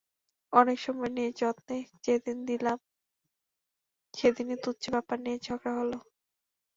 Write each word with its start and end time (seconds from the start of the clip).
অনেক 0.53 0.77
সময় 0.79 1.11
নিয়ে 1.15 1.31
যত্নে 1.39 1.77
যেদিন 2.05 2.37
দিলাম, 2.45 2.77
সেদিনই 4.13 4.57
তুচ্ছ 4.63 4.83
ব্যাপার 4.95 5.17
নিয়ে 5.19 5.37
ঝগড়া 5.45 5.71
হলো। 5.79 5.97